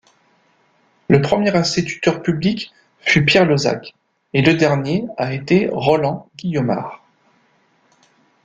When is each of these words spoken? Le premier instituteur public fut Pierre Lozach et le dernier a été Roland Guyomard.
Le 1.09 1.21
premier 1.21 1.55
instituteur 1.55 2.23
public 2.23 2.73
fut 3.01 3.23
Pierre 3.23 3.45
Lozach 3.45 3.93
et 4.33 4.41
le 4.41 4.55
dernier 4.55 5.05
a 5.17 5.31
été 5.31 5.69
Roland 5.71 6.27
Guyomard. 6.39 7.03